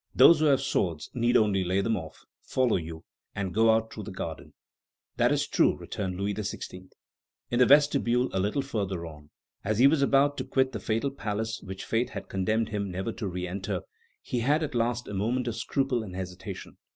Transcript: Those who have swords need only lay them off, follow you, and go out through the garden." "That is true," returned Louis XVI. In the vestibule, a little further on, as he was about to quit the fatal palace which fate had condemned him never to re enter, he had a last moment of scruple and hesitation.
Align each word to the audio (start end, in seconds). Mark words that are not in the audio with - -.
Those 0.15 0.39
who 0.39 0.45
have 0.45 0.61
swords 0.61 1.11
need 1.13 1.37
only 1.37 1.63
lay 1.63 1.79
them 1.79 1.95
off, 1.95 2.25
follow 2.41 2.77
you, 2.77 3.03
and 3.35 3.53
go 3.53 3.69
out 3.69 3.93
through 3.93 4.05
the 4.05 4.11
garden." 4.11 4.55
"That 5.17 5.31
is 5.31 5.45
true," 5.47 5.77
returned 5.77 6.17
Louis 6.19 6.33
XVI. 6.33 6.89
In 7.51 7.59
the 7.59 7.67
vestibule, 7.67 8.27
a 8.33 8.39
little 8.39 8.63
further 8.63 9.05
on, 9.05 9.29
as 9.63 9.77
he 9.77 9.85
was 9.85 10.01
about 10.01 10.37
to 10.39 10.43
quit 10.43 10.71
the 10.71 10.79
fatal 10.79 11.11
palace 11.11 11.61
which 11.63 11.85
fate 11.85 12.09
had 12.09 12.29
condemned 12.29 12.69
him 12.69 12.89
never 12.89 13.11
to 13.11 13.27
re 13.27 13.47
enter, 13.47 13.81
he 14.23 14.39
had 14.39 14.63
a 14.63 14.75
last 14.75 15.07
moment 15.07 15.47
of 15.47 15.55
scruple 15.55 16.01
and 16.01 16.15
hesitation. 16.15 16.77